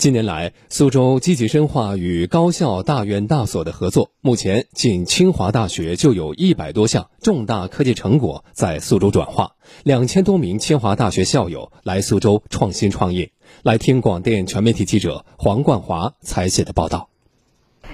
[0.00, 4.08] 近年来，苏州积极深化与高校、大院、大所的合作。
[4.22, 13.30] 目前，仅清华大学就有一百多项重大科技成果在苏州转化，两千多名清华大学校友来苏州创新创业。
[13.62, 17.10] 来听广电全媒体记者黄冠华采写的报道。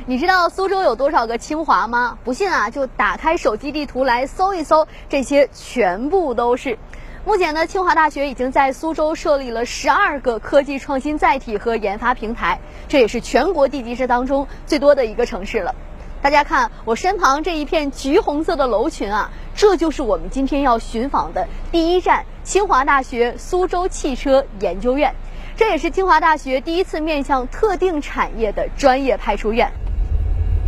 [0.06, 2.18] 你知道苏州有多少个清华吗？
[2.22, 6.78] 不信啊，就打开手机地图来搜一搜，这些全部都是。
[7.26, 15.74] 目前呢，清华大学已经在苏州设立了十二个科技创新载体和研发平台，这也是全国地级市当中最多的一个城市了。
[16.22, 25.12] 大家看我身旁这一片橘红色的楼群啊，这就是我们今天要寻访的第一站——清华大学苏州汽车研究院，
[25.56, 29.72] 这也是清华大学第一次面向特定产业的专业派出院。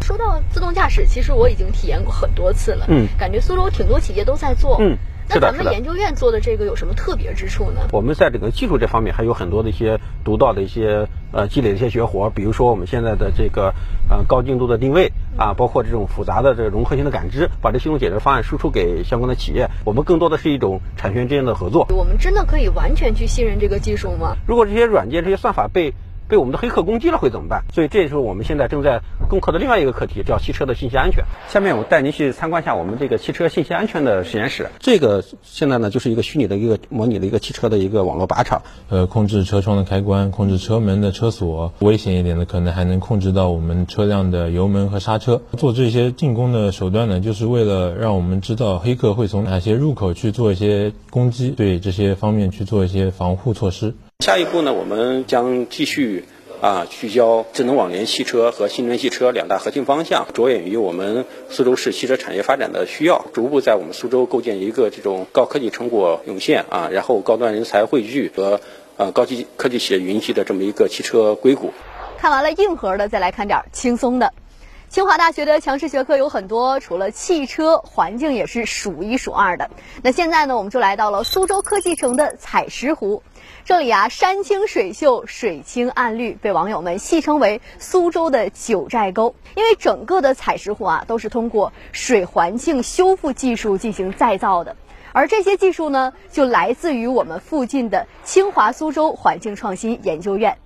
[0.02, 4.99] 说到自动驾驶，其实我已经体验过很多次了，嗯，感觉苏州挺多企业都在做，嗯。
[5.28, 7.82] 那咱们研究院做的这个有什么特别之处呢？
[7.92, 13.74] 我们在这个技术这方面还有很多的一些独到的一些呃积累的一些学活，比如说我们现在的这个
[14.09, 19.68] 呃高精度的定位啊，包括这种复杂的这个融合性的感知，把这系统解决方案输出给相关的企业。
[19.85, 21.87] 我们更多的是一种产学研之间的合作。
[21.90, 24.37] 我们真的可以完全去信任这个技术吗？
[24.46, 25.92] 如果这些软件、这些算法被
[26.29, 27.65] 被我们的黑客攻击了会怎么办？
[27.73, 31.24] 所以这也是我们现在正在攻克的另外一个课题，叫汽车的信息安全。
[31.48, 34.68] 下面我带您去参观一下我们这个汽车信息安全的实验室。
[34.79, 45.40] 这个现在呢就是一个虚拟的一个模拟的一个汽车的一个网络靶场，呃，控制车窗的开关，控制车门的车锁，危险一点的可能还能控制到我们车辆的油门和刹车。
[45.57, 53.95] 做这些进攻的手段呢，就是为了让我们知道黑客会从哪些入口去做一些攻击，对这些方面去做一些防护措施。
[54.24, 56.24] 下一步呢，我们将继续
[56.61, 68.60] 啊聚焦智能网联汽车和新能源汽车两大核心方向，着眼于我们苏州市汽车产业发展的需要，逐步在我们苏州构建一个这种高科技成果涌现啊，然后高端人才汇聚和
[68.97, 71.72] 呃高级科技企业云集的这么一个汽车硅谷。
[72.19, 74.32] 看完了硬核的，再来看点轻松的。
[74.89, 79.69] 清华大学的强势学科有很多，除了汽车，环境也是数一数二的。
[80.03, 83.22] 那现在呢，我们就来到了苏州科技城的采石湖。
[83.66, 89.34] 这里啊，山清水秀，水清岸绿，被网友们戏称为苏州的九寨沟。
[89.56, 94.75] 因为整个的采石湖啊，都是通过水环境修复技术进行再造的，
[95.12, 100.56] 而这些技术呢，就来自于我们附近的清华苏州环境创新研究院。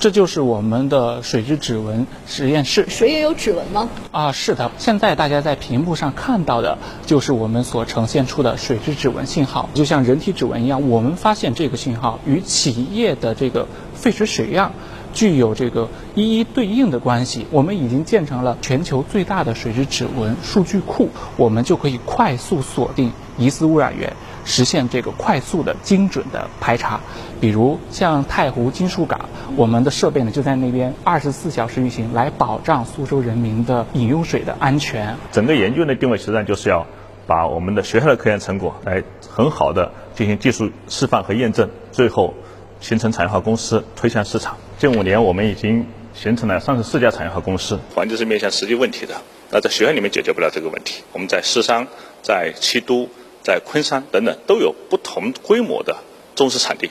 [0.00, 2.86] 这就是我们的水质指纹实验室。
[2.88, 3.88] 水也有指纹吗？
[4.12, 4.70] 啊，是的。
[4.78, 10.88] 现在大家在屏幕上看到的，就是我们所呈现出的水质指纹信号，就像人体指纹一样。
[10.88, 14.70] 我们发现这个信号与企业的这个废水水样
[15.12, 17.46] 具有这个一一对应的关系。
[17.50, 24.12] 我们已经建成了全球最大的水质指纹数据库，我们就可以快速锁定疑似污染源。
[24.48, 26.98] 实现这个快速的、精准的排查，
[27.38, 35.14] 比如像太湖金属港，我们的设备呢就在那边二十四小时运行，来保障苏州人民的饮用水的安全。
[35.30, 36.86] 整个研究的定位实际上就是要
[37.26, 42.32] 把我们的学校的科研成果来很好的进行技术示范和验证，最后
[42.80, 44.56] 形成产业化公司推向市场。
[44.78, 47.78] 近五年，我们已经形成了三十四家产业化公司。
[47.94, 49.14] 环境是面向实际问题的，
[49.50, 51.86] 那在学校里面解决不了这个问题，我们在狮山、
[52.22, 53.10] 在七都。
[53.48, 55.96] 在昆山等等都有不同规模的
[56.34, 56.90] 中式产地，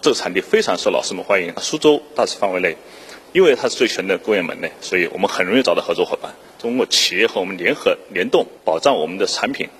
[0.00, 1.52] 这个产地非常受老师们欢迎。
[1.60, 2.76] 苏州大致范围内，
[3.32, 6.32] 因为它是最全的工业门类，所以我们很容易找到合作伙伴。
[6.60, 9.70] 通过企业和我们联合联动，保障我们的产品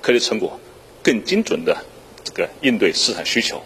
[0.00, 0.60] 科技成果
[1.02, 1.76] 更精准的
[2.22, 3.60] 这个应对市场需求。